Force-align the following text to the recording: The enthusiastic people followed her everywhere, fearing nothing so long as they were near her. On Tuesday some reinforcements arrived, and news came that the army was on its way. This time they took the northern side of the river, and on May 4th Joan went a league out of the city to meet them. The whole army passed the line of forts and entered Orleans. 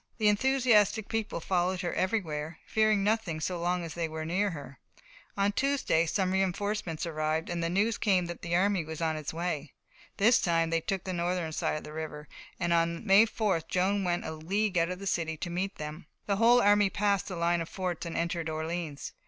The 0.17 0.29
enthusiastic 0.29 1.07
people 1.09 1.39
followed 1.39 1.81
her 1.81 1.93
everywhere, 1.93 2.57
fearing 2.65 3.03
nothing 3.03 3.39
so 3.39 3.59
long 3.61 3.83
as 3.83 3.93
they 3.93 4.09
were 4.09 4.25
near 4.25 4.49
her. 4.49 4.79
On 5.37 5.51
Tuesday 5.51 6.07
some 6.07 6.31
reinforcements 6.31 7.05
arrived, 7.05 7.51
and 7.51 7.61
news 7.61 7.99
came 7.99 8.25
that 8.25 8.41
the 8.41 8.55
army 8.55 8.83
was 8.83 8.99
on 8.99 9.15
its 9.15 9.31
way. 9.31 9.73
This 10.17 10.41
time 10.41 10.71
they 10.71 10.81
took 10.81 11.03
the 11.03 11.13
northern 11.13 11.51
side 11.51 11.77
of 11.77 11.83
the 11.83 11.93
river, 11.93 12.27
and 12.59 12.73
on 12.73 13.05
May 13.05 13.27
4th 13.27 13.67
Joan 13.67 14.03
went 14.03 14.25
a 14.25 14.31
league 14.33 14.75
out 14.79 14.89
of 14.89 14.97
the 14.97 15.05
city 15.05 15.37
to 15.37 15.51
meet 15.51 15.75
them. 15.75 16.07
The 16.25 16.37
whole 16.37 16.59
army 16.63 16.89
passed 16.89 17.27
the 17.27 17.35
line 17.35 17.61
of 17.61 17.69
forts 17.69 18.03
and 18.03 18.17
entered 18.17 18.49
Orleans. 18.49 19.13